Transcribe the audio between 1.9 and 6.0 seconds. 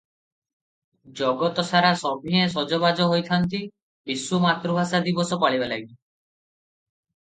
ସଭିଏଁ ସଜବାଜ ହୋଇଛନ୍ତି ବିଶ୍ୱ ମାତୃଭାଷା ଦିବସ ପାଳିବା ଲାଗି।